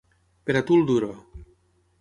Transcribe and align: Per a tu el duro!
Per 0.47 0.55
a 0.61 0.63
tu 0.69 0.79
el 0.79 0.89
duro! 0.89 1.13